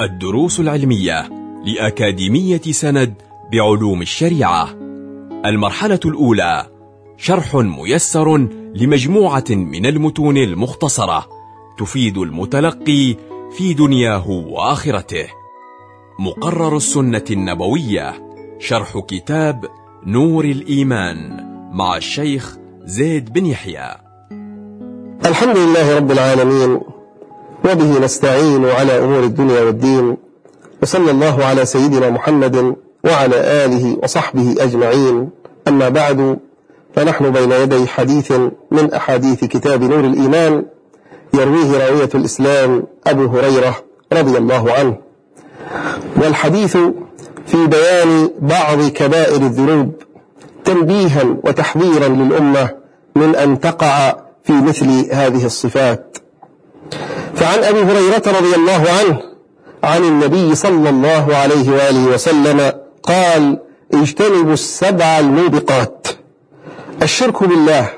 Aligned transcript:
الدروس 0.00 0.60
العلمية 0.60 1.30
لأكاديمية 1.64 2.60
سند 2.60 3.14
بعلوم 3.52 4.02
الشريعة. 4.02 4.68
المرحلة 5.46 6.00
الأولى 6.04 6.66
شرح 7.16 7.54
ميسر 7.54 8.36
لمجموعة 8.74 9.44
من 9.50 9.86
المتون 9.86 10.36
المختصرة 10.36 11.26
تفيد 11.78 12.18
المتلقي 12.18 13.16
في 13.56 13.74
دنياه 13.74 14.30
وآخرته. 14.30 15.26
مقرر 16.18 16.76
السنة 16.76 17.24
النبوية 17.30 18.14
شرح 18.58 18.98
كتاب 18.98 19.64
نور 20.06 20.44
الإيمان 20.44 21.46
مع 21.72 21.96
الشيخ 21.96 22.56
زيد 22.84 23.32
بن 23.32 23.46
يحيى. 23.46 23.96
الحمد 25.26 25.56
لله 25.56 25.96
رب 25.96 26.10
العالمين 26.10 26.80
وبه 27.64 27.98
نستعين 27.98 28.64
على 28.64 28.98
أمور 28.98 29.22
الدنيا 29.22 29.60
والدين 29.60 30.16
وصلى 30.82 31.10
الله 31.10 31.44
على 31.44 31.66
سيدنا 31.66 32.10
محمد 32.10 32.76
وعلى 33.04 33.36
آله 33.64 33.98
وصحبه 34.02 34.54
أجمعين. 34.58 35.30
أما 35.68 35.88
بعد 35.88 36.38
فنحن 36.94 37.30
بين 37.30 37.52
يدي 37.52 37.86
حديث 37.86 38.32
من 38.70 38.94
أحاديث 38.94 39.44
كتاب 39.44 39.82
نور 39.84 40.00
الإيمان 40.00 40.64
يرويه 41.34 41.78
راوية 41.78 42.08
الإسلام 42.14 42.84
أبو 43.06 43.26
هريرة 43.26 43.76
رضي 44.12 44.38
الله 44.38 44.72
عنه. 44.72 44.96
والحديث 46.16 46.76
في 47.46 47.66
بيان 47.66 48.30
بعض 48.40 48.82
كبائر 48.82 49.36
الذنوب 49.36 49.92
تنبيها 50.64 51.24
وتحذيرا 51.44 52.08
للأمة 52.08 52.70
من 53.16 53.36
أن 53.36 53.60
تقع 53.60 54.16
في 54.44 54.52
مثل 54.52 54.86
هذه 55.12 55.46
الصفات. 55.46 56.18
فعن 57.40 57.58
أبي 57.64 57.80
هريرة 57.82 58.22
رضي 58.26 58.54
الله 58.56 58.84
عنه 59.00 59.20
عن 59.84 60.04
النبي 60.04 60.54
صلى 60.54 60.90
الله 60.90 61.36
عليه 61.36 61.70
وآله 61.70 62.04
وسلم 62.14 62.72
قال 63.02 63.58
اجتنبوا 63.94 64.52
السبع 64.52 65.18
الموبقات 65.18 66.06
الشرك 67.02 67.44
بالله 67.44 67.90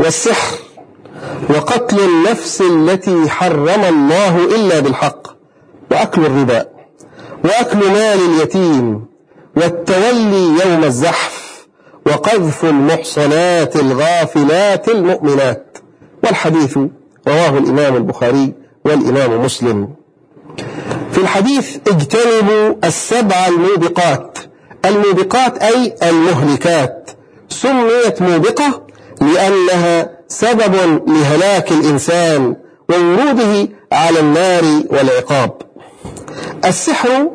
والسحر 0.00 0.56
وقتل 1.50 2.00
النفس 2.00 2.60
التي 2.70 3.30
حرم 3.30 3.84
الله 3.88 4.44
إلا 4.44 4.80
بالحق 4.80 5.26
وأكل 5.90 6.26
الربا 6.26 6.66
وأكل 7.44 7.78
مال 7.78 8.18
اليتيم 8.30 9.06
والتولي 9.56 10.58
يوم 10.64 10.84
الزحف 10.84 11.66
وقذف 12.06 12.64
المحصنات 12.64 13.76
الغافلات 13.76 14.88
المؤمنات 14.88 15.78
والحديث 16.24 16.78
رواه 17.28 17.58
الإمام 17.58 17.96
البخاري 17.96 18.52
والإمام 18.84 19.44
مسلم. 19.44 19.88
في 21.12 21.18
الحديث 21.18 21.76
اجتنبوا 21.88 22.74
السبع 22.84 23.46
الموبقات. 23.46 24.38
الموبقات 24.84 25.58
أي 25.58 25.94
المهلكات. 26.02 27.10
سميت 27.48 28.22
موبقة 28.22 28.82
لأنها 29.20 30.10
سبب 30.28 31.02
لهلاك 31.08 31.72
الإنسان 31.72 32.56
ووروده 32.90 33.68
على 33.92 34.20
النار 34.20 34.64
والعقاب. 34.90 35.52
السحر 36.64 37.30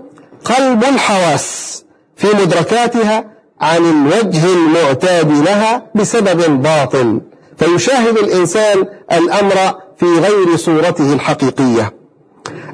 قلب 0.46 0.84
الحواس 0.84 1.84
في 2.16 2.28
مدركاتها 2.28 3.26
عن 3.62 3.78
الوجه 3.78 4.46
المعتاد 4.54 5.32
لها 5.32 5.84
بسبب 5.96 6.62
باطل. 6.62 7.22
فيشاهد 7.62 8.18
الإنسان 8.18 8.86
الأمر 9.12 9.56
في 9.98 10.06
غير 10.06 10.56
صورته 10.56 11.14
الحقيقية. 11.14 11.94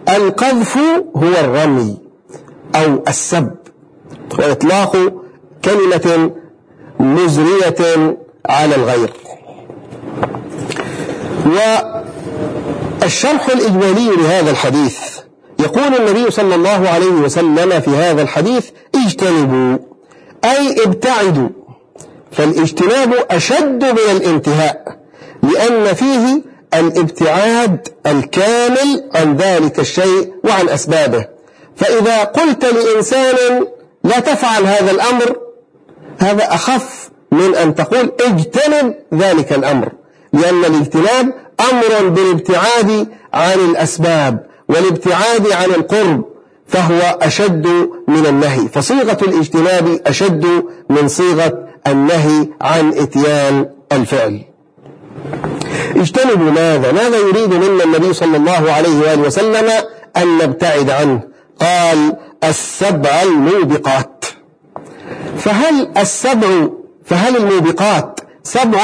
القذف 0.09 0.77
هو 1.16 1.33
الرمي 1.39 1.97
أو 2.75 3.03
السب. 3.07 3.52
وإطلاق 4.39 5.13
كلمة 5.66 6.31
مزرية 7.00 8.17
على 8.50 8.75
الغير. 8.75 9.13
والشرح 13.01 13.50
الإجمالي 13.50 14.09
لهذا 14.16 14.51
الحديث. 14.51 15.00
يقول 15.59 15.95
النبي 15.95 16.31
صلى 16.31 16.56
الله 16.56 16.89
عليه 16.89 17.12
وسلم 17.12 17.79
في 17.79 17.89
هذا 17.89 18.22
الحديث 18.22 18.69
اجتنبوا 18.95 19.78
أي 20.45 20.83
ابتعدوا. 20.85 21.50
فالاجتناب 22.31 23.13
أشد 23.31 23.85
من 23.85 24.11
الانتهاء 24.17 24.97
لأن 25.43 25.93
فيه 25.93 26.41
الابتعاد 26.73 27.88
الكامل 28.05 29.03
عن 29.15 29.35
ذلك 29.35 29.79
الشيء 29.79 30.33
وعن 30.43 30.69
أسبابه. 30.69 31.25
فإذا 31.75 32.23
قلت 32.23 32.65
لإنسان 32.65 33.67
لا 34.03 34.19
تفعل 34.19 34.63
هذا 34.65 34.91
الأمر 34.91 35.38
هذا 36.19 36.53
أخف 36.53 37.09
من 37.31 37.55
أن 37.55 37.75
تقول 37.75 38.11
اجتنب 38.21 38.94
ذلك 39.13 39.53
الأمر 39.53 39.91
لأن 40.33 40.65
الاجتناب 40.65 41.33
أمر 41.71 42.09
بالابتعاد 42.09 43.07
عن 43.33 43.59
الأسباب 43.59 44.47
والابتعاد 44.69 45.51
عن 45.51 45.69
القرب 45.69 46.25
فهو 46.67 47.17
أشد 47.21 47.67
من 48.07 48.25
النهي. 48.25 48.67
فصيغة 48.67 49.17
الاجتناب 49.21 49.99
أشد 50.07 50.45
من 50.89 51.07
صيغة 51.07 51.66
النهي 51.92 52.48
عن 52.62 52.94
إتيان 52.94 53.70
الفعل. 53.92 54.42
اجتنبوا 55.96 56.52
ماذا؟ 56.52 56.92
ماذا 56.92 57.18
يريد 57.18 57.53
منا 57.53 57.84
النبي 57.84 58.14
صلى 58.14 58.38
الله 58.38 58.72
عليه 58.72 59.00
وآله 59.00 59.22
وسلم 59.22 59.72
أن 60.18 60.38
نبتعد 60.38 60.90
عنه؟ 60.90 61.22
قال 61.62 62.14
السبع 62.44 63.22
الموبقات. 63.24 64.25
فهل 65.38 65.92
السبع 65.98 66.48
فهل 67.06 67.38
الموبقات 67.38 68.19
سبع؟ 68.44 68.80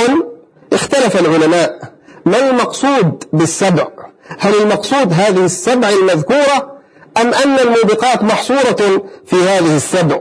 اختلف 0.73 1.19
العلماء. 1.19 1.93
ما 2.25 2.49
المقصود 2.49 3.23
بالسبع؟ 3.33 3.87
هل 4.39 4.55
المقصود 4.61 5.13
هذه 5.13 5.45
السبع 5.45 5.89
المذكورة 5.89 6.73
أم 7.17 7.33
أن 7.33 7.59
الموبقات 7.59 8.23
محصورة 8.23 9.03
في 9.25 9.35
هذه 9.35 9.75
السبع؟ 9.75 10.19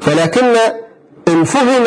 فلكن 0.00 0.54
إن 1.38 1.44
فهم 1.44 1.86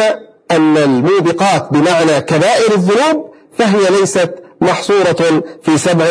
أن 0.52 0.78
الموبقات 0.78 1.68
بمعنى 1.72 2.22
كبائر 2.22 2.74
الذنوب 2.74 3.34
فهي 3.58 4.00
ليست 4.00 4.34
محصورة 4.62 5.44
في 5.64 5.78
سبع 5.78 6.06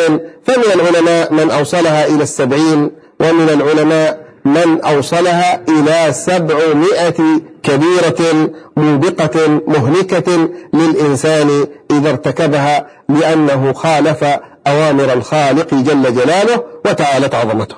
فمن 0.47 0.71
العلماء 0.75 1.33
من 1.33 1.51
أوصلها 1.51 2.05
إلى 2.07 2.23
السبعين 2.23 2.91
ومن 3.19 3.49
العلماء 3.49 4.21
من 4.45 4.81
أوصلها 4.81 5.61
إلى 5.69 6.13
سبعمائة 6.13 7.41
كبيرة 7.63 8.49
موبقة 8.77 9.61
مهلكة 9.67 10.49
للإنسان 10.73 11.67
إذا 11.91 12.09
ارتكبها 12.09 12.87
لأنه 13.09 13.73
خالف 13.73 14.25
أوامر 14.67 15.13
الخالق 15.13 15.73
جل 15.73 16.15
جلاله 16.15 16.63
وتعالت 16.85 17.35
عظمته. 17.35 17.75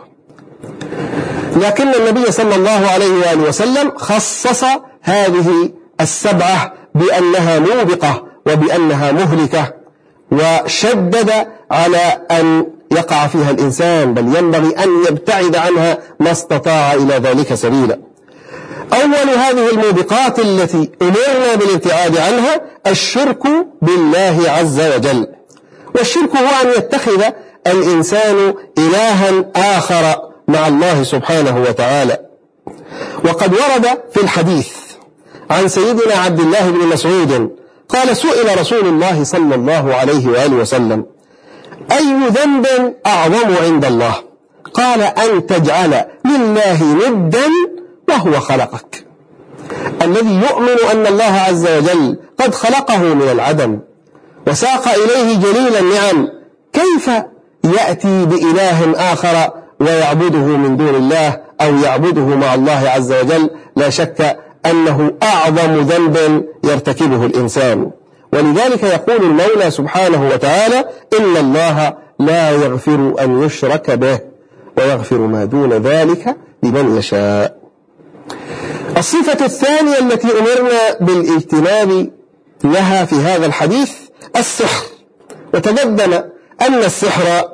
لكن 1.55 1.87
النبي 1.93 2.31
صلى 2.31 2.55
الله 2.55 2.87
عليه 2.93 3.11
وآله 3.11 3.49
وسلم 3.49 3.91
خصص 3.97 4.63
هذه 5.03 5.71
السبعة 6.01 6.73
بأنها 6.95 7.59
موبقة 7.59 8.23
وبأنها 8.47 9.11
مهلكة 9.11 9.73
وشدد 10.31 11.31
على 11.71 12.17
أن 12.31 12.67
يقع 12.91 13.27
فيها 13.27 13.51
الإنسان 13.51 14.13
بل 14.13 14.35
ينبغي 14.37 14.83
أن 14.83 14.89
يبتعد 15.09 15.55
عنها 15.55 15.97
ما 16.19 16.31
استطاع 16.31 16.93
إلى 16.93 17.13
ذلك 17.13 17.53
سبيلا. 17.53 17.99
أول 18.93 19.29
هذه 19.29 19.69
الموبقات 19.69 20.39
التي 20.39 20.91
أمرنا 21.01 21.55
بالابتعاد 21.55 22.17
عنها 22.17 22.61
الشرك 22.87 23.43
بالله 23.81 24.43
عز 24.47 24.81
وجل. 24.81 25.27
والشرك 25.95 26.35
هو 26.35 26.47
أن 26.63 26.69
يتخذ 26.77 27.23
الإنسان 27.67 28.53
إلها 28.77 29.45
آخر 29.55 30.21
مع 30.47 30.67
الله 30.67 31.03
سبحانه 31.03 31.61
وتعالى. 31.61 32.17
وقد 33.25 33.53
ورد 33.53 33.99
في 34.13 34.21
الحديث 34.21 34.82
عن 35.53 35.67
سيدنا 35.67 36.15
عبد 36.25 36.39
الله 36.39 36.69
بن 36.69 36.87
مسعود 36.87 37.49
قال 37.89 38.17
سئل 38.17 38.59
رسول 38.59 38.87
الله 38.87 39.23
صلى 39.23 39.55
الله 39.55 39.95
عليه 39.95 40.27
وآله 40.27 40.55
وسلم 40.55 41.05
أي 41.91 42.29
ذنب 42.29 42.93
أعظم 43.05 43.55
عند 43.63 43.85
الله؟ 43.85 44.15
قال 44.73 45.01
أن 45.01 45.47
تجعل 45.47 46.05
لله 46.25 47.09
ندا 47.09 47.47
وهو 48.09 48.39
خلقك. 48.39 49.05
الذي 50.01 50.35
يؤمن 50.35 50.77
أن 50.91 51.07
الله 51.07 51.39
عز 51.47 51.67
وجل 51.67 52.17
قد 52.37 52.55
خلقه 52.55 52.97
من 52.97 53.29
العدم 53.31 53.79
وساق 54.47 54.87
إليه 54.87 55.37
جليل 55.37 55.75
النعم 55.75 56.27
كيف 56.73 57.09
يأتي 57.63 58.25
بإله 58.25 58.93
آخر 59.13 59.51
ويعبده 59.79 60.37
من 60.37 60.77
دون 60.77 60.95
الله 60.95 61.39
أو 61.61 61.75
يعبده 61.77 62.25
مع 62.25 62.53
الله 62.53 62.89
عز 62.89 63.11
وجل؟ 63.11 63.49
لا 63.75 63.89
شك 63.89 64.42
أنه 64.65 65.11
أعظم 65.23 65.81
ذنب 65.81 66.45
يرتكبه 66.63 67.25
الإنسان. 67.25 67.91
ولذلك 68.33 68.83
يقول 68.83 69.23
المولى 69.23 69.71
سبحانه 69.71 70.29
وتعالى 70.29 70.85
إن 71.19 71.37
الله 71.37 71.93
لا 72.19 72.51
يغفر 72.51 73.15
أن 73.19 73.43
يشرك 73.43 73.91
به 73.91 74.19
ويغفر 74.77 75.17
ما 75.17 75.45
دون 75.45 75.73
ذلك 75.73 76.35
لمن 76.63 76.97
يشاء. 76.97 77.57
الصفة 78.97 79.45
الثانية 79.45 79.99
التي 79.99 80.27
أمرنا 80.27 80.97
بالاجتناب 81.01 82.09
لها 82.63 83.05
في 83.05 83.15
هذا 83.15 83.45
الحديث 83.45 83.91
السحر. 84.35 84.85
وتقدم 85.53 86.13
أن 86.61 86.73
السحر 86.73 87.49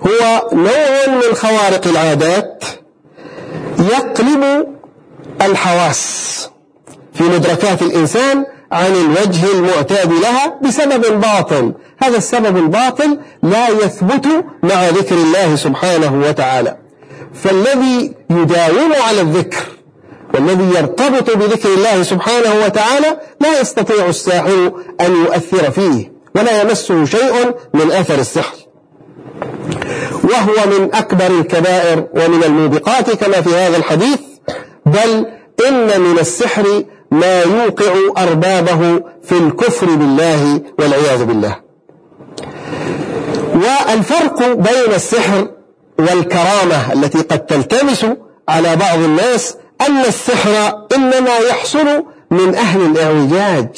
هو 0.00 0.48
نوع 0.52 1.06
من 1.06 1.34
خوارق 1.34 1.86
العادات 1.86 2.64
يقلب 3.78 4.66
الحواس 5.46 6.48
في 7.14 7.24
مدركات 7.24 7.82
الإنسان 7.82 8.44
عن 8.72 8.92
الوجه 8.94 9.52
المعتاد 9.52 10.12
لها 10.12 10.58
بسبب 10.62 11.20
باطل. 11.20 11.72
هذا 12.02 12.16
السبب 12.16 12.56
الباطل 12.56 13.18
لا 13.42 13.68
يثبت 13.68 14.26
مع 14.62 14.88
ذكر 14.88 15.14
الله 15.14 15.56
سبحانه 15.56 16.22
وتعالى. 16.28 16.76
فالذي 17.34 18.14
يداوم 18.30 18.92
على 19.08 19.20
الذكر 19.20 19.64
والذي 20.34 20.78
يرتبط 20.78 21.36
بذكر 21.36 21.68
الله 21.74 22.02
سبحانه 22.02 22.64
وتعالى 22.64 23.16
لا 23.40 23.60
يستطيع 23.60 24.06
الساحر 24.06 24.72
أن 25.00 25.12
يؤثر 25.12 25.70
فيه 25.70 26.12
ولا 26.36 26.62
يمسه 26.62 27.04
شيء 27.04 27.54
من 27.74 27.92
أثر 27.92 28.14
السحر. 28.14 28.56
وهو 30.24 30.78
من 30.78 30.94
أكبر 30.94 31.26
الكبائر 31.26 32.06
ومن 32.14 32.44
الموبقات 32.44 33.10
كما 33.10 33.40
في 33.40 33.54
هذا 33.54 33.76
الحديث 33.76 34.20
بل 34.92 35.26
إن 35.68 36.00
من 36.00 36.18
السحر 36.18 36.84
ما 37.10 37.42
يوقع 37.42 37.92
أربابه 38.22 39.02
في 39.22 39.32
الكفر 39.32 39.86
بالله 39.86 40.60
والعياذ 40.78 41.24
بالله. 41.24 41.56
والفرق 43.54 44.52
بين 44.52 44.94
السحر 44.94 45.48
والكرامة 45.98 46.92
التي 46.92 47.18
قد 47.18 47.46
تلتمس 47.46 48.06
على 48.48 48.76
بعض 48.76 48.98
الناس 48.98 49.56
أن 49.88 50.00
السحر 50.00 50.86
إنما 50.96 51.38
يحصل 51.50 52.04
من 52.30 52.54
أهل 52.54 52.80
الإعوجاج 52.80 53.68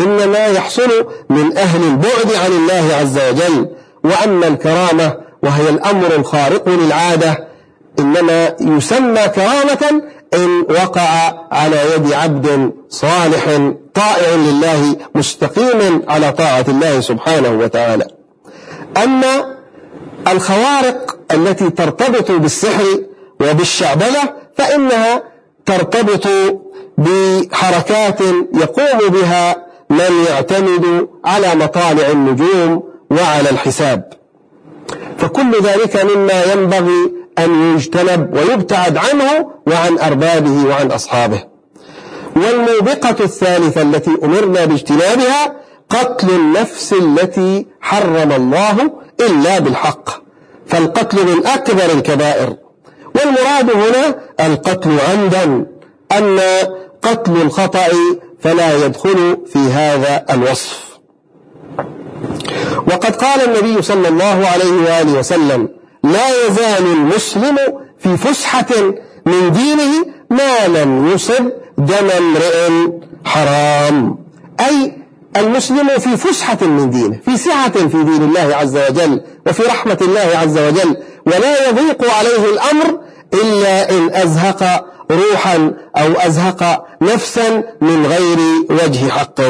إنما 0.00 0.46
يحصل 0.46 1.06
من 1.30 1.56
أهل 1.58 1.82
البعد 1.82 2.34
عن 2.44 2.52
الله 2.52 2.94
عز 3.00 3.18
وجل 3.18 3.68
وأما 4.04 4.46
الكرامة 4.46 5.14
وهي 5.42 5.68
الأمر 5.68 6.14
الخارق 6.16 6.68
للعادة 6.68 7.48
إنما 7.98 8.54
يسمى 8.60 9.28
كرامة 9.28 10.02
إن 10.34 10.60
وقع 10.70 11.32
على 11.52 11.76
يد 11.94 12.12
عبد 12.12 12.72
صالح 12.88 13.72
طائع 13.94 14.34
لله 14.34 14.96
مستقيم 15.14 16.02
على 16.08 16.32
طاعة 16.32 16.64
الله 16.68 17.00
سبحانه 17.00 17.50
وتعالى. 17.50 18.06
أما 19.04 19.56
الخوارق 20.28 21.16
التي 21.32 21.70
ترتبط 21.70 22.30
بالسحر 22.30 22.84
وبالشعبلة 23.40 24.34
فإنها 24.56 25.22
ترتبط 25.66 26.28
بحركات 26.98 28.20
يقوم 28.54 29.08
بها 29.08 29.56
من 29.90 30.24
يعتمد 30.28 31.08
على 31.24 31.54
مطالع 31.54 32.08
النجوم 32.08 32.82
وعلى 33.10 33.50
الحساب. 33.50 34.12
فكل 35.18 35.52
ذلك 35.62 36.04
مما 36.04 36.52
ينبغي 36.52 37.19
أن 37.38 37.74
يجتنب 37.74 38.34
ويبتعد 38.34 38.96
عنه 38.96 39.50
وعن 39.66 39.98
أربابه 39.98 40.66
وعن 40.68 40.90
أصحابه. 40.90 41.44
والموبقة 42.36 43.24
الثالثة 43.24 43.82
التي 43.82 44.10
أمرنا 44.24 44.64
باجتنابها 44.64 45.56
قتل 45.90 46.30
النفس 46.30 46.92
التي 46.92 47.66
حرم 47.80 48.32
الله 48.32 48.90
إلا 49.20 49.58
بالحق 49.58 50.10
فالقتل 50.66 51.26
من 51.26 51.46
أكبر 51.46 51.84
الكبائر. 51.94 52.56
والمراد 53.14 53.70
هنا 53.70 54.14
القتل 54.40 54.90
عمدا 55.10 55.66
أما 56.18 56.60
قتل 57.02 57.32
الخطأ 57.42 57.88
فلا 58.40 58.86
يدخل 58.86 59.36
في 59.52 59.58
هذا 59.58 60.24
الوصف. 60.30 60.90
وقد 62.86 63.16
قال 63.16 63.40
النبي 63.40 63.82
صلى 63.82 64.08
الله 64.08 64.46
عليه 64.46 64.72
وآله 64.72 65.18
وسلم 65.18 65.68
لا 66.04 66.46
يزال 66.46 66.86
المسلم 66.86 67.56
في 67.98 68.16
فسحة 68.16 68.66
من 69.26 69.52
دينه 69.52 70.06
ما 70.30 70.66
لم 70.66 71.08
يصب 71.14 71.50
دم 71.78 72.10
امرئ 72.18 72.90
حرام. 73.24 74.18
أي 74.60 74.92
المسلم 75.36 75.88
في 75.98 76.16
فسحة 76.16 76.58
من 76.62 76.90
دينه 76.90 77.18
في 77.24 77.36
سعة 77.36 77.72
في 77.72 78.02
دين 78.02 78.22
الله 78.22 78.56
عز 78.56 78.76
وجل 78.76 79.22
وفي 79.46 79.62
رحمة 79.62 79.98
الله 80.02 80.38
عز 80.38 80.58
وجل 80.58 80.96
ولا 81.26 81.68
يضيق 81.68 82.14
عليه 82.14 82.44
الأمر 82.52 83.00
إلا 83.34 83.90
إن 83.90 84.14
أزهق 84.14 84.86
روحا 85.10 85.72
أو 85.96 86.12
أزهق 86.12 86.84
نفسا 87.02 87.64
من 87.80 88.06
غير 88.06 88.38
وجه 88.70 89.08
حق. 89.08 89.40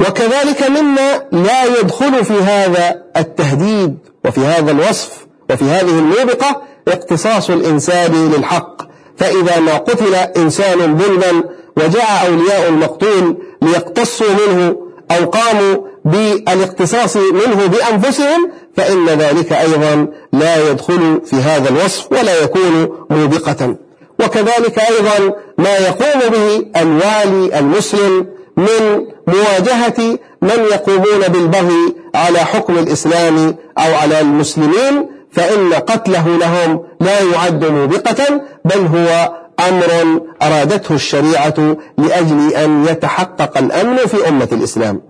وكذلك 0.00 0.70
مما 0.70 1.22
لا 1.32 1.64
يدخل 1.64 2.24
في 2.24 2.34
هذا 2.34 3.02
التهديد 3.16 3.98
وفي 4.24 4.40
هذا 4.40 4.70
الوصف 4.70 5.26
وفي 5.50 5.64
هذه 5.64 5.98
الموبقة 5.98 6.62
اقتصاص 6.88 7.50
الإنسان 7.50 8.32
للحق. 8.32 8.82
فإذا 9.16 9.60
ما 9.60 9.76
قتل 9.76 10.14
إنسان 10.14 10.98
ظلما 10.98 11.42
وجاء 11.76 12.26
أولياء 12.26 12.68
المقتول 12.68 13.36
ليقتصوا 13.62 14.26
منه 14.46 14.76
أو 15.10 15.26
قاموا 15.26 15.76
بالاقتصاص 16.04 17.16
منه 17.16 17.66
بأنفسهم 17.66 18.50
فإن 18.76 19.06
ذلك 19.06 19.52
أيضا 19.52 20.06
لا 20.32 20.70
يدخل 20.70 21.20
في 21.26 21.36
هذا 21.36 21.68
الوصف 21.68 22.12
ولا 22.12 22.42
يكون 22.42 23.06
موبقة. 23.10 23.76
وكذلك 24.20 24.78
أيضا 24.78 25.34
ما 25.58 25.76
يقوم 25.76 26.30
به 26.30 26.66
الوالي 26.82 27.58
المسلم 27.58 28.26
من 28.56 29.06
مواجهة 29.26 30.18
من 30.42 30.64
يقومون 30.72 31.28
بالبغي 31.28 31.94
على 32.14 32.38
حكم 32.38 32.78
الإسلام 32.78 33.56
أو 33.78 33.94
على 33.94 34.20
المسلمين 34.20 35.06
فإن 35.32 35.72
قتله 35.72 36.38
لهم 36.38 36.84
لا 37.00 37.20
يعد 37.20 37.64
موبقة 37.64 38.42
بل 38.64 38.86
هو 38.86 39.32
أمر 39.68 40.20
أرادته 40.42 40.94
الشريعة 40.94 41.76
لأجل 41.98 42.52
أن 42.54 42.84
يتحقق 42.84 43.58
الأمن 43.58 43.96
في 43.96 44.28
أمة 44.28 44.48
الإسلام. 44.52 45.02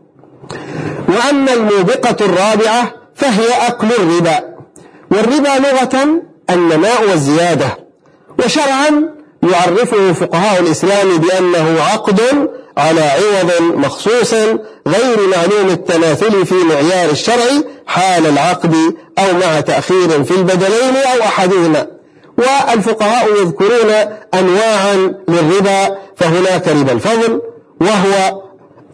وأما 1.08 1.52
الموبقة 1.52 2.16
الرابعة 2.24 2.92
فهي 3.14 3.66
أكل 3.66 3.86
الربا. 3.98 4.40
والربا 5.10 5.48
لغة 5.48 6.22
النماء 6.50 7.08
والزيادة. 7.08 7.78
وشرعا 8.44 9.20
يعرفه 9.42 10.12
فقهاء 10.12 10.60
الإسلام 10.60 11.16
بأنه 11.16 11.82
عقد 11.82 12.20
على 12.76 13.00
عوض 13.00 13.62
مخصوص 13.62 14.34
غير 14.86 15.18
معلوم 15.36 15.70
التماثل 15.70 16.46
في 16.46 16.54
معيار 16.54 17.10
الشرع 17.10 17.44
حال 17.90 18.26
العقد 18.26 18.74
أو 19.18 19.38
مع 19.40 19.60
تأخير 19.60 20.24
في 20.24 20.30
البدلين 20.30 20.96
أو 21.14 21.22
أحدهما. 21.22 21.86
والفقهاء 22.38 23.28
يذكرون 23.42 23.90
أنواعا 24.34 25.14
للربا 25.28 25.96
فهناك 26.16 26.68
ربا 26.68 26.92
الفضل 26.92 27.42
وهو 27.80 28.42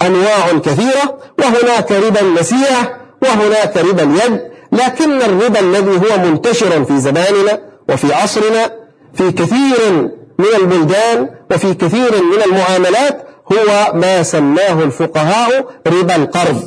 أنواع 0.02 0.58
كثيرة 0.64 1.18
وهناك 1.38 1.92
ربا 1.92 2.20
النسيئة 2.20 2.96
وهناك 3.22 3.76
ربا 3.76 4.02
اليد 4.02 4.40
لكن 4.72 5.22
الربا 5.22 5.60
الذي 5.60 5.90
هو 5.90 6.18
منتشر 6.24 6.84
في 6.84 6.98
زماننا 6.98 7.60
وفي 7.88 8.14
عصرنا 8.14 8.70
في 9.14 9.32
كثير 9.32 10.10
من 10.38 10.46
البلدان 10.60 11.28
وفي 11.50 11.74
كثير 11.74 12.10
من 12.22 12.42
المعاملات 12.46 13.22
هو 13.52 13.92
ما 13.94 14.22
سماه 14.22 14.82
الفقهاء 14.82 15.66
ربا 15.86 16.16
القرض 16.16 16.62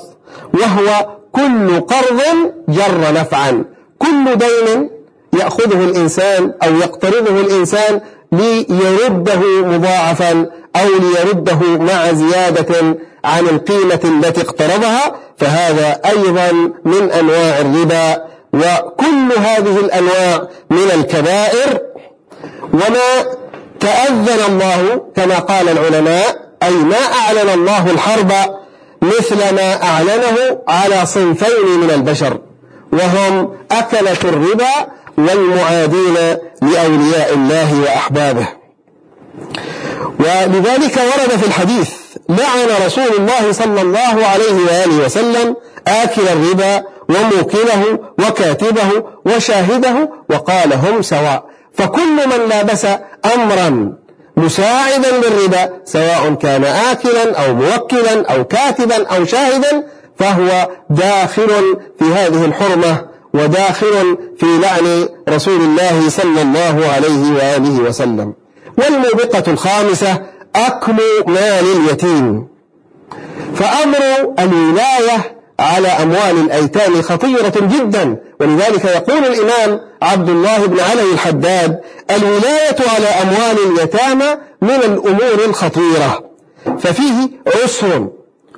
وهو 0.53 1.18
كل 1.31 1.79
قرض 1.79 2.21
جر 2.69 3.13
نفعا. 3.13 3.63
كل 3.99 4.35
دين 4.35 4.89
يأخذه 5.33 5.83
الإنسان 5.83 6.53
أو 6.63 6.75
يقترضه 6.75 7.41
الإنسان 7.41 8.01
ليرده 8.31 9.39
مضاعفا 9.65 10.45
أو 10.75 10.87
ليرده 10.99 11.59
مع 11.61 12.11
زيادة 12.11 12.97
عن 13.25 13.45
القيمة 13.45 13.99
التي 14.03 14.41
اقترضها. 14.41 15.15
فهذا 15.37 16.01
أيضا 16.05 16.51
من 16.85 17.11
أنواع 17.11 17.59
الربا. 17.59 18.29
وكل 18.53 19.31
هذه 19.37 19.79
الأنواع 19.79 20.47
من 20.69 20.91
الكبائر. 20.95 21.79
وما 22.73 23.25
تأذن 23.79 24.39
الله 24.47 25.01
كما 25.15 25.39
قال 25.39 25.69
العلماء 25.69 26.49
أي 26.63 26.73
ما 26.73 26.97
أعلن 26.97 27.49
الله 27.49 27.91
الحرب 27.91 28.31
مثل 29.01 29.55
ما 29.55 29.83
أعلنه 29.83 30.61
على 30.67 31.05
صنفين 31.05 31.79
من 31.81 31.91
البشر 31.91 32.39
وهم 32.93 33.57
أكلة 33.71 34.17
الربا 34.23 34.87
والمعادين 35.17 36.13
لأولياء 36.61 37.33
الله 37.33 37.81
وأحبابه. 37.81 38.47
ولذلك 40.19 40.97
ورد 40.97 41.39
في 41.39 41.47
الحديث 41.47 41.91
لعن 42.29 42.85
رسول 42.85 43.15
الله 43.17 43.51
صلى 43.51 43.81
الله 43.81 44.25
عليه 44.25 44.53
وآله 44.53 45.05
وسلم 45.05 45.55
آكل 45.87 46.21
الربا 46.21 46.83
وموكله 47.09 47.99
وكاتبه 48.19 49.03
وشاهده 49.25 50.09
وقال 50.29 50.73
هم 50.73 51.01
سواء. 51.01 51.45
فكل 51.73 52.27
من 52.27 52.49
لابس 52.49 52.85
أمرا 53.35 53.93
مساعدا 54.39 55.11
للربا 55.11 55.69
سواء 55.85 56.33
كان 56.33 56.63
آكلا 56.63 57.45
أو 57.45 57.53
موكلا 57.53 58.33
أو 58.33 58.43
كاتبا 58.43 59.07
أو 59.07 59.25
شاهدا 59.25 59.83
فهو 60.19 60.69
داخل 60.89 61.77
في 61.99 62.05
هذه 62.05 62.45
الحرمة 62.45 63.05
وداخل 63.33 64.17
في 64.39 64.45
لعن 64.61 65.09
رسول 65.29 65.61
الله 65.61 66.09
صلى 66.09 66.41
الله 66.41 66.91
عليه 66.95 67.33
وآله 67.33 67.81
وسلم. 67.81 68.33
والموبقة 68.77 69.43
الخامسة 69.47 70.21
أكل 70.55 70.95
مال 71.27 71.65
اليتيم. 71.75 72.47
فأمر 73.55 74.33
الولاية 74.39 75.38
على 75.59 75.87
أموال 75.87 76.45
الأيتام 76.45 77.01
خطيرة 77.01 77.53
جدا. 77.57 78.17
ولذلك 78.39 78.85
يقول 78.85 79.25
الإمام 79.25 79.81
عبد 80.01 80.29
الله 80.29 80.65
بن 80.65 80.79
علي 80.79 81.13
الحداد 81.13 81.79
الولاية 82.11 82.77
على 82.95 83.07
أموال 83.07 83.71
اليتامى 83.71 84.37
من 84.61 84.69
الأمور 84.69 85.45
الخطيرة. 85.45 86.23
ففيه 86.79 87.29
عسر 87.63 88.07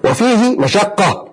وفيه 0.03 0.59
مشقة. 0.59 1.27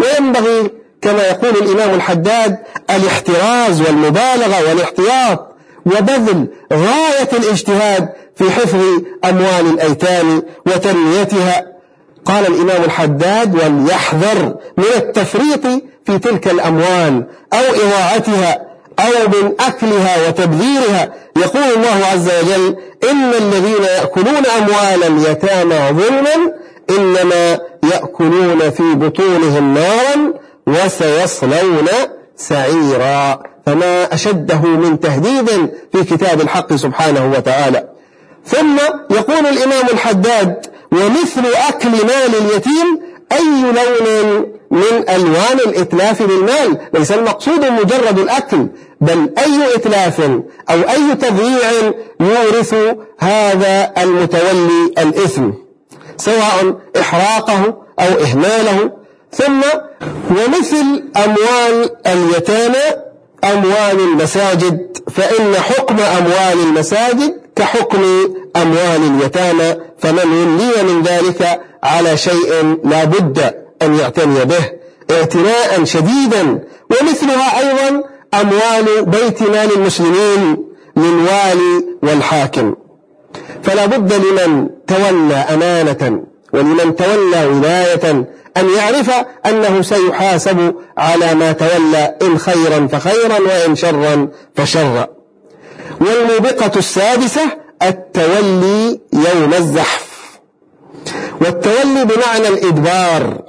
وينبغي 0.00 0.70
كما 1.02 1.22
يقول 1.22 1.50
الإمام 1.50 1.94
الحداد 1.94 2.58
الاحتراز 2.90 3.80
والمبالغة 3.80 4.68
والاحتياط 4.68 5.56
وبذل 5.86 6.46
غاية 6.72 7.28
الاجتهاد 7.32 8.08
في 8.36 8.50
حفظ 8.50 8.80
أموال 9.24 9.74
الأيتام 9.74 10.42
وتنميتها. 10.66 11.72
قال 12.24 12.46
الإمام 12.46 12.84
الحداد 12.84 13.54
وليحذر 13.54 14.54
من 14.76 14.84
التفريط 14.96 15.66
في 16.06 16.18
تلك 16.18 16.48
الأموال 16.48 17.26
أو 17.52 17.74
إضاعتها 17.74 18.60
أو 18.98 19.28
من 19.28 19.52
أكلها 19.60 20.28
وتبذيرها. 20.28 21.12
يقول 21.36 21.62
الله 21.62 22.06
عز 22.12 22.28
وجل 22.28 22.76
إن 23.10 23.30
الذين 23.34 23.82
يأكلون 23.82 24.46
أموال 24.58 25.02
اليتامى 25.02 26.00
ظلما 26.00 26.52
إنما 26.90 27.58
يأكلون 27.92 28.70
في 28.70 28.94
بطونهم 28.94 29.74
نارا 29.74 30.34
وسيصلون 30.66 31.88
سعيرا. 32.36 33.42
فما 33.66 34.14
أشده 34.14 34.60
من 34.60 35.00
تهديد 35.00 35.70
في 35.92 36.04
كتاب 36.04 36.40
الحق 36.40 36.74
سبحانه 36.74 37.32
وتعالى. 37.36 37.88
ثم 38.46 38.76
يقول 39.10 39.46
الإمام 39.46 39.86
الحداد 39.92 40.66
ومثل 40.92 41.46
أكل 41.68 41.90
مال 41.90 42.34
اليتيم 42.40 43.00
أي 43.32 43.62
لون 43.62 44.46
من 44.70 45.08
ألوان 45.08 45.58
الإتلاف 45.66 46.22
بالمال؟ 46.22 46.78
ليس 46.94 47.12
المقصود 47.12 47.64
مجرد 47.64 48.18
الأكل 48.18 48.68
بل 49.00 49.30
أي 49.38 49.74
إتلاف 49.74 50.20
أو 50.70 50.76
أي 50.90 51.14
تضييع 51.14 51.92
يورث 52.20 52.74
هذا 53.18 53.92
المتولي 54.02 54.92
الإثم 54.98 55.50
سواء 56.16 56.76
إحراقه 57.00 57.64
أو 58.00 58.22
إهماله. 58.24 58.90
ثم 59.32 59.60
ومثل 60.30 61.04
أموال 61.16 61.90
اليتامى 62.06 63.02
أموال 63.44 64.00
المساجد 64.00 64.96
فإن 65.10 65.54
حكم 65.54 65.96
أموال 66.00 66.66
المساجد 66.66 67.41
كحكم 67.62 68.02
أموال 68.56 69.00
اليتامى 69.14 69.76
فمن 69.98 70.32
ولي 70.32 70.92
من 70.92 71.02
ذلك 71.02 71.60
على 71.82 72.16
شيء 72.16 72.78
لا 72.84 73.04
بد 73.04 73.54
أن 73.82 73.94
يعتني 73.94 74.44
به. 74.44 74.70
اعتناء 75.10 75.84
شديدا 75.84 76.64
ومثلها 76.90 77.58
أيضا 77.58 78.04
أموال 78.34 79.04
بيت 79.04 79.42
مال 79.42 79.72
المسلمين 79.76 80.56
للوالي 80.96 81.84
والحاكم. 82.02 82.74
فلا 83.62 83.86
بد 83.86 84.12
لمن 84.12 84.68
تولى 84.86 85.34
أمانة 85.34 86.22
ولمن 86.52 86.96
تولى 86.96 87.46
ولاية 87.46 88.10
أن 88.56 88.68
يعرف 88.76 89.10
أنه 89.46 89.82
سيحاسب 89.82 90.74
على 90.98 91.34
ما 91.34 91.52
تولى 91.52 92.16
إن 92.22 92.38
خيرا 92.38 92.86
فخيرا 92.86 93.38
وإن 93.38 93.74
شرا 93.74 94.28
فشرا. 94.54 95.21
والموبقة 96.02 96.78
السادسة 96.78 97.42
التولي 97.82 99.00
يوم 99.12 99.54
الزحف. 99.54 100.12
والتولي 101.40 102.04
بمعنى 102.04 102.48
الإدبار 102.48 103.42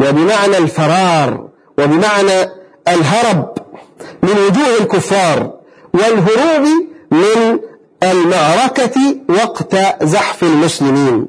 وبمعنى 0.00 0.58
الفرار 0.58 1.48
وبمعنى 1.78 2.50
الهرب 2.88 3.58
من 4.22 4.30
وجوه 4.30 4.76
الكفار 4.80 5.52
والهروب 5.94 6.68
من 7.10 7.58
المعركة 8.02 9.16
وقت 9.28 9.76
زحف 10.02 10.42
المسلمين. 10.42 11.26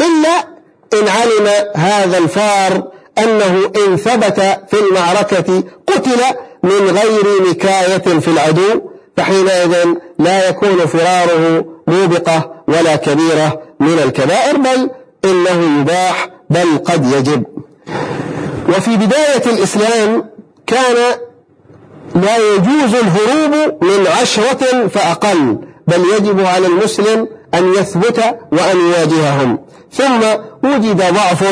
إلا 0.00 0.56
إن 0.94 1.08
علم 1.08 1.46
هذا 1.76 2.18
الفار 2.18 2.88
أنه 3.18 3.70
إن 3.86 3.96
ثبت 3.96 4.40
في 4.70 4.80
المعركة 4.88 5.64
قتل 5.86 6.20
من 6.62 6.98
غير 6.98 7.50
نكاية 7.50 8.18
في 8.20 8.28
العدو 8.28 8.80
فحينئذ 9.16 9.74
لا 10.18 10.48
يكون 10.48 10.86
فراره 10.86 11.64
موبقة 11.88 12.62
ولا 12.68 12.96
كبيرة 12.96 13.60
من 13.80 13.98
الكبائر 14.04 14.56
بل 14.56 14.90
إنه 15.24 15.80
يباح 15.80 16.28
بل 16.50 16.78
قد 16.84 17.12
يجب. 17.12 17.44
وفي 18.68 18.96
بداية 18.96 19.46
الإسلام 19.46 20.24
كان 20.66 20.96
لا 22.14 22.36
يجوز 22.36 22.94
الهروب 22.94 23.84
من 23.84 24.06
عشرة 24.20 24.88
فأقل 24.88 25.58
بل 25.86 26.04
يجب 26.16 26.40
على 26.40 26.66
المسلم 26.66 27.28
أن 27.54 27.74
يثبت 27.74 28.18
وأن 28.52 28.76
يواجههم. 28.76 29.58
ثم 29.92 30.20
وجد 30.64 30.96
ضعف 30.96 31.44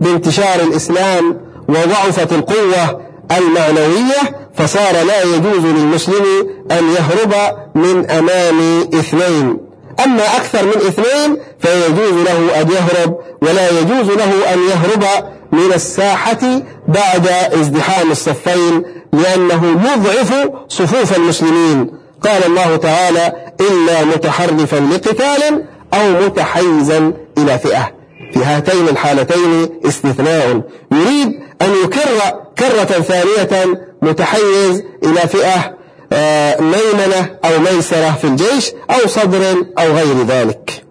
بانتشار 0.00 0.60
الإسلام 0.60 1.40
وضعفت 1.68 2.32
القوة 2.32 3.00
المعنوية 3.38 4.48
فصار 4.54 4.92
لا 5.06 5.22
يجوز 5.22 5.64
للمسلم 5.64 6.48
أن 6.70 6.84
يهرب 6.90 7.34
من 7.74 8.10
أمام 8.10 8.80
اثنين. 8.94 9.58
أما 10.04 10.36
أكثر 10.36 10.64
من 10.64 10.76
اثنين 10.76 11.36
فيجوز 11.58 12.12
له 12.24 12.60
أن 12.60 12.70
يهرب 12.70 13.18
ولا 13.42 13.70
يجوز 13.70 14.16
له 14.16 14.54
أن 14.54 14.58
يهرب 14.58 15.04
من 15.52 15.72
الساحة 15.74 16.62
بعد 16.88 17.28
ازدحام 17.60 18.10
الصفين 18.10 18.82
لأنه 19.12 19.80
يضعف 19.92 20.50
صفوف 20.68 21.16
المسلمين. 21.16 21.90
قال 22.22 22.46
الله 22.46 22.76
تعالى 22.76 23.32
إلا 23.60 24.04
متحرفا 24.04 24.76
لقتال 24.76 25.64
أو 25.94 26.26
متحيزا 26.26 27.12
إلى 27.38 27.58
فئة. 27.58 27.92
في 28.32 28.44
هاتين 28.44 28.88
الحالتين 28.88 29.68
استثناء. 29.86 30.62
يريد 30.92 31.40
أن 31.62 31.70
يكر 31.84 32.40
كرة 32.58 32.84
ثانية 32.84 33.80
متحيز 34.02 34.82
إلى 35.04 35.20
فئة 35.20 35.80
آه، 36.12 36.60
ميمنة 36.60 37.30
أو 37.44 37.58
ميسرة 37.58 38.16
في 38.20 38.24
الجيش 38.24 38.72
أو 38.90 39.06
صدر 39.06 39.64
أو 39.78 39.92
غير 39.92 40.26
ذلك. 40.26 40.84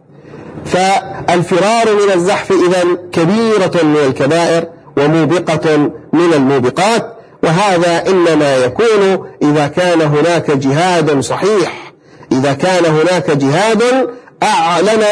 فالفرار 0.66 1.96
من 1.96 2.12
الزحف 2.14 2.52
إذا 2.52 2.84
كبيرة 3.12 3.84
من 3.84 3.98
الكبائر 4.08 4.68
وموبقة 4.98 5.78
من 6.14 6.34
الموبقات 6.34 7.18
وهذا 7.44 8.04
إنما 8.08 8.58
يكون 8.58 9.30
إذا 9.42 9.68
كان 9.68 10.02
هناك 10.02 10.52
جهاد 10.52 11.20
صحيح. 11.20 11.94
إذا 12.32 12.54
كان 12.54 12.86
هناك 12.86 13.32
جهاد 13.32 13.84
أعلن 14.44 15.04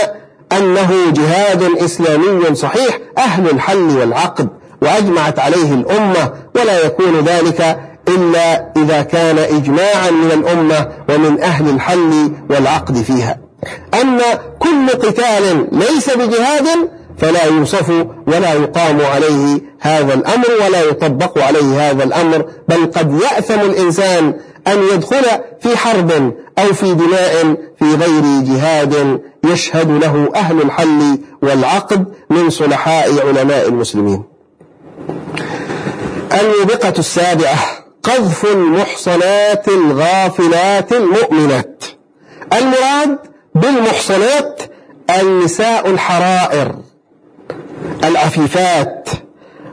أنه 0.51 1.11
جهاد 1.11 1.63
إسلامي 1.63 2.55
صحيح 2.55 2.99
أهل 3.17 3.49
الحل 3.49 3.97
والعقد. 3.97 4.49
وأجمعت 4.81 5.39
عليه 5.39 5.73
الأمة 5.73 6.31
ولا 6.55 6.85
يكون 6.85 7.19
ذلك 7.19 7.79
إلا 8.07 8.71
إذا 8.77 9.01
كان 9.01 9.37
إجماعا 9.37 10.11
من 10.11 10.31
الأمة 10.31 10.89
ومن 11.09 11.41
أهل 11.41 11.69
الحل 11.69 12.31
والعقد 12.49 12.97
فيها. 12.97 13.37
أما 14.01 14.35
كل 14.59 14.89
قتال 14.89 15.67
ليس 15.71 16.09
بجهاد 16.09 16.67
فلا 17.17 17.45
يوصف 17.45 17.89
ولا 18.27 18.53
يقام 18.53 19.01
عليه 19.01 19.61
هذا 19.79 20.13
الأمر 20.13 20.45
ولا 20.65 20.81
يطبق 20.81 21.43
عليه 21.43 21.89
هذا 21.89 22.03
الأمر 22.03 22.45
بل 22.67 22.85
قد 22.85 23.21
يأثم 23.21 23.59
الإنسان 23.59 24.33
أن 24.67 24.83
يدخل 24.93 25.23
في 25.59 25.77
حرب 25.77 26.33
أو 26.59 26.73
في 26.73 26.93
دماء 26.93 27.55
في 27.79 27.95
غير 27.95 28.41
جهاد 28.43 29.19
يشهد 29.45 30.03
له 30.03 30.29
أهل 30.35 30.61
الحل 30.61 31.17
والعقد 31.41 32.05
من 32.29 32.49
صلحاء 32.49 33.27
علماء 33.27 33.67
المسلمين. 33.67 34.36
الموبقة 36.41 36.93
السابعة 36.99 37.57
قذف 38.03 38.45
المحصنات 38.45 39.67
الغافلات 39.67 40.93
المؤمنات. 40.93 41.83
المراد 42.53 43.17
بالمحصنات 43.55 44.61
النساء 45.19 45.89
الحرائر 45.89 46.75
العفيفات 48.03 49.09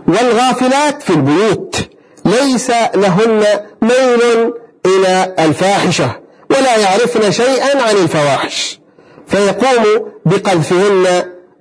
والغافلات 0.09 1.03
في 1.03 1.11
البيوت. 1.11 1.77
ليس 2.25 2.71
لهن 2.95 3.45
ميل 3.83 4.53
إلى 4.87 5.35
الفاحشة 5.39 6.17
ولا 6.51 6.77
يعرفن 6.77 7.31
شيئا 7.31 7.83
عن 7.83 7.97
الفواحش. 7.97 8.81
فيقوم 9.27 10.13
بقذفهن 10.27 11.07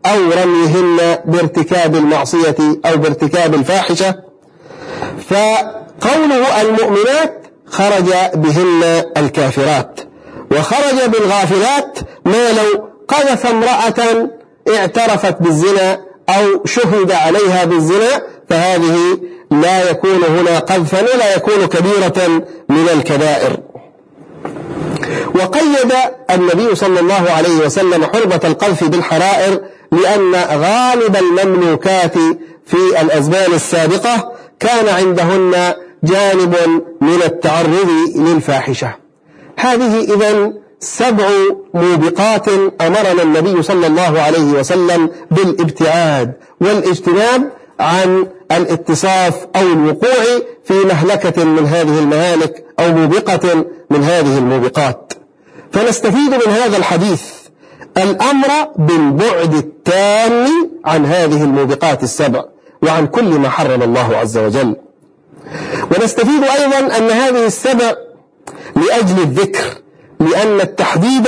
أو 0.05 0.31
رميهن 0.43 1.19
بارتكاب 1.25 1.95
المعصية 1.95 2.55
أو 2.85 2.97
بارتكاب 2.97 3.53
الفاحشة. 3.53 4.32
فقوله 5.29 6.61
المؤمنات 6.61 7.47
خرج 7.67 8.09
بهن 8.35 9.03
الكافرات 9.17 9.99
وخرج 10.51 11.09
بالغافلات 11.09 11.99
ما 12.25 12.51
لو 12.51 12.89
قذف 13.07 13.45
امرأة 13.45 14.29
اعترفت 14.75 15.41
بالزنا 15.41 16.01
أو 16.29 16.65
شهد 16.65 17.11
عليها 17.11 17.65
بالزنا 17.65 18.21
فهذه 18.49 18.97
لا 19.51 19.89
يكون 19.89 20.23
هنا 20.23 20.59
قذفا 20.59 21.01
ولا 21.01 21.35
يكون 21.35 21.65
كبيرة 21.65 22.43
من 22.69 22.89
الكبائر. 22.93 23.59
وقيد 25.35 25.93
النبي 26.31 26.75
صلى 26.75 26.99
الله 26.99 27.31
عليه 27.37 27.57
وسلم 27.65 28.05
حرمة 28.05 28.41
القذف 28.43 28.83
بالحرائر 28.83 29.59
لأن 29.91 30.35
غالب 30.35 31.15
المملوكات 31.15 32.13
في 32.65 33.01
الأزمان 33.01 33.53
السابقة 33.53 34.31
كان 34.63 34.87
عندهن 34.87 35.73
جانب 36.03 36.55
من 37.01 37.21
التعرض 37.25 37.89
للفاحشة. 38.15 38.95
هذه 39.57 39.93
إذا 40.13 40.53
سبع 40.79 41.29
موبقات 41.73 42.49
أمرنا 42.81 43.21
النبي 43.21 43.63
صلى 43.63 43.87
الله 43.87 44.21
عليه 44.21 44.51
وسلم 44.59 45.09
بالابتعاد 45.31 46.33
والاجتناب 46.61 47.51
عن 47.79 48.27
الاتصاف 48.51 49.47
أو 49.55 49.61
الوقوع 49.61 50.23
في 50.63 50.73
مهلكة 50.73 51.43
من 51.43 51.65
هذه 51.65 51.99
المهالك 51.99 52.65
أو 52.79 52.91
موبقة 52.91 53.65
من 53.89 54.03
هذه 54.03 54.37
الموبقات. 54.37 55.13
فنستفيد 55.71 56.33
من 56.45 56.53
هذا 56.53 56.77
الحديث 56.77 57.23
الأمر 57.97 58.47
بالبعد 58.77 59.53
التام 59.53 60.47
عن 60.85 61.05
هذه 61.05 61.43
الموبقات 61.43 62.03
السبع. 62.03 62.43
وعن 62.83 63.07
كل 63.07 63.23
ما 63.23 63.49
حرم 63.49 63.81
الله 63.81 64.17
عز 64.17 64.37
وجل. 64.37 64.75
ونستفيد 65.91 66.43
أيضا 66.43 66.97
أن 66.97 67.09
هذه 67.09 67.45
السبع 67.45 67.93
لأجل 68.75 69.21
الذكر 69.21 69.63
لأن 70.19 70.61
التحديد 70.61 71.27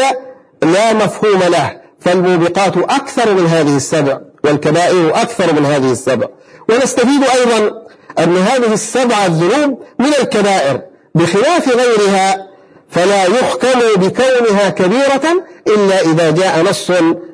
لا 0.63 0.93
مفهوم 0.93 1.39
له 1.39 1.81
فالموبقات 2.00 2.77
أكثر 2.77 3.33
من 3.33 3.45
هذه 3.45 3.75
السبع 3.75 4.19
والكبائر 4.43 5.21
أكثر 5.21 5.53
من 5.53 5.65
هذه 5.65 5.91
السبع. 5.91 6.27
ونستفيد 6.69 7.24
أيضا 7.24 7.71
أن 8.19 8.38
هذه 8.38 8.74
السبع 8.74 9.25
الذنوب 9.25 9.79
من 10.00 10.13
الكبائر 10.21 10.81
بخلاف 11.15 11.69
غيرها 11.69 12.47
فلا 12.89 13.24
يحكم 13.24 13.79
بكونها 13.95 14.69
كبيرة 14.69 15.43
إلا 15.67 16.01
إذا 16.01 16.31
جاء 16.31 16.63
نص 16.69 16.91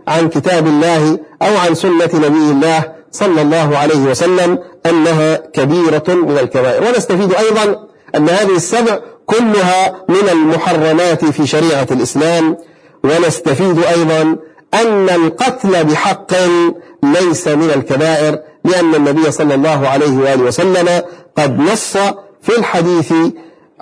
عن 0.08 0.30
كتاب 0.30 0.68
الله 0.68 1.20
أو 1.42 1.58
عن 1.58 1.76
سنة 1.76 2.10
نبي 2.14 2.52
الله 2.52 3.01
صلى 3.12 3.42
الله 3.42 3.78
عليه 3.78 3.98
وسلم 4.00 4.60
أنها 4.86 5.36
كبيرة 5.36 6.04
من 6.08 6.38
الكبائر. 6.38 6.84
ونستفيد 6.84 7.34
أيضا 7.34 7.88
أن 8.16 8.30
هذه 8.30 8.56
السبع 8.56 9.00
كلها 9.26 9.96
من 10.10 10.30
المحرمات 10.32 11.26
في 11.26 11.48
شريعة 11.48 11.88
الإسلام. 11.92 12.58
ونستفيد 13.04 13.84
أيضا 13.84 14.36
أن 14.74 15.10
القتل 15.10 15.84
بحق 15.84 16.34
ليس 17.04 17.48
من 17.48 17.72
الكبائر 17.76 18.40
لأن 18.64 18.96
النبي 18.96 19.32
صلى 19.32 19.56
الله 19.56 19.88
عليه 19.88 20.18
وآله 20.18 20.44
وسلم 20.44 21.02
قد 21.38 21.60
نص 21.60 21.98
في 22.42 22.58
الحديث 22.58 23.14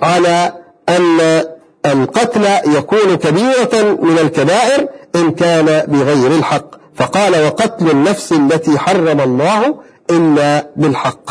على 0.00 0.52
أن 0.88 1.44
القتل 1.86 2.44
يكون 2.76 3.14
كبيرة 3.14 3.98
من 4.02 4.18
الكبائر 4.18 4.88
إن 5.14 5.30
كان 5.30 5.84
بغير 5.88 6.30
الحق. 6.30 6.79
فقال 7.00 7.44
وقتل 7.44 7.90
النفس 7.90 8.32
التي 8.32 8.78
حرم 8.78 9.20
الله 9.20 9.74
إلا 10.10 10.66
بالحق. 10.76 11.30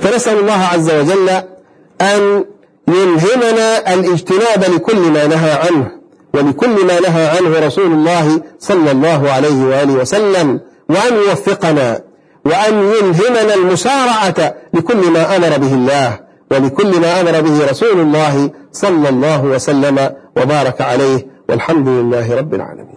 فنسأل 0.00 0.38
الله 0.38 0.60
عز 0.72 0.90
وجل 0.90 1.28
أن 2.00 2.44
يلهمنا 2.88 3.94
الاجتناب 3.94 4.64
لكل 4.74 4.96
ما 4.96 5.26
نهى 5.26 5.52
عنه 5.52 5.90
ولكل 6.34 6.86
ما 6.86 7.00
نهى 7.00 7.26
عنه 7.26 7.66
رسول 7.66 7.92
الله 7.92 8.40
صلى 8.58 8.90
الله 8.90 9.30
عليه 9.30 9.64
وآله 9.64 9.92
وسلم 9.92 10.60
وأن 10.88 11.14
يوفقنا 11.28 12.00
وأن 12.44 12.74
يلهمنا 12.74 13.54
المسارعة 13.54 14.54
لكل 14.74 15.10
ما 15.10 15.36
أمر 15.36 15.58
به 15.58 15.74
الله 15.74 16.20
ولكل 16.50 17.00
ما 17.00 17.20
أمر 17.20 17.40
به 17.40 17.70
رسول 17.70 18.00
الله 18.00 18.50
صلى 18.72 19.08
الله 19.08 19.44
وسلم 19.44 20.10
وبارك 20.36 20.80
عليه 20.80 21.26
والحمد 21.48 21.88
لله 21.88 22.36
رب 22.36 22.54
العالمين. 22.54 22.93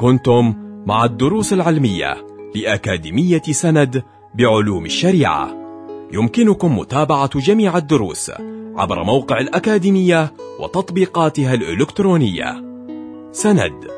كنتم 0.00 0.54
مع 0.86 1.04
الدروس 1.04 1.52
العلمية 1.52 2.26
لأكاديمية 2.54 3.42
سند 3.42 4.02
بعلوم 4.34 4.84
الشريعة. 4.84 5.56
يمكنكم 6.12 6.78
متابعة 6.78 7.38
جميع 7.38 7.76
الدروس 7.76 8.30
عبر 8.76 9.04
موقع 9.04 9.38
الأكاديمية 9.38 10.32
وتطبيقاتها 10.60 11.54
الإلكترونية. 11.54 12.64
سند 13.32 13.88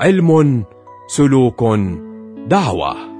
علم 0.00 0.64
سلوك 1.06 1.64
دعوة. 2.46 3.17